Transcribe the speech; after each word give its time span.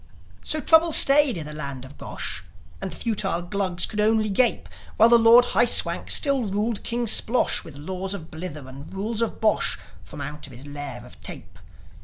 So 0.43 0.59
trouble 0.59 0.93
stayed 0.93 1.37
in 1.37 1.45
the 1.45 1.53
land 1.53 1.85
of 1.85 1.95
Gosh; 1.95 2.43
And 2.81 2.89
the 2.89 2.95
futile 2.95 3.43
Glugs 3.43 3.85
could 3.85 3.99
only 3.99 4.31
gape, 4.31 4.67
While 4.97 5.09
the 5.09 5.19
Lord 5.19 5.45
High 5.53 5.67
Swank 5.67 6.09
still 6.09 6.43
ruled 6.43 6.81
King 6.81 7.05
Splosh 7.05 7.63
With 7.63 7.75
laws 7.75 8.15
of 8.15 8.31
blither 8.31 8.67
and 8.67 8.91
rules 8.91 9.21
of 9.21 9.39
bosh, 9.39 9.77
From 10.03 10.19
out 10.19 10.45
his 10.47 10.65
lair 10.65 11.05
of 11.05 11.21
tape. 11.21 11.59